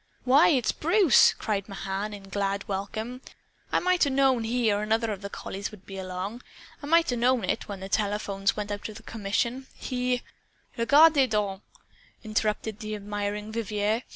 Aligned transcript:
"Why, 0.23 0.47
it's 0.47 0.71
Bruce!" 0.71 1.31
cried 1.35 1.69
Mahan 1.69 2.11
in 2.11 2.23
glad 2.29 2.67
welcome. 2.67 3.21
"I 3.71 3.77
might 3.79 4.03
'a' 4.03 4.09
known 4.09 4.45
he 4.45 4.71
or 4.73 4.81
another 4.81 5.11
of 5.11 5.21
the 5.21 5.29
collies 5.29 5.69
would 5.69 5.85
be 5.85 5.99
along. 5.99 6.41
I 6.81 6.87
might 6.87 7.11
'a' 7.11 7.15
known 7.15 7.43
it, 7.43 7.67
when 7.67 7.81
the 7.81 7.87
telephones 7.87 8.57
went 8.57 8.71
out 8.71 8.89
of 8.89 9.05
commission. 9.05 9.67
He" 9.75 10.23
"Regardez 10.75 11.29
donc!" 11.29 11.61
interrupted 12.23 12.79
the 12.79 12.95
admiring 12.95 13.51
Vivier. 13.51 14.01